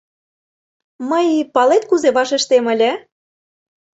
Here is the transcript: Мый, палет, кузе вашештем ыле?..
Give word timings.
Мый, 1.09 1.27
палет, 1.53 1.83
кузе 1.89 2.09
вашештем 2.17 2.65
ыле?.. 2.73 2.91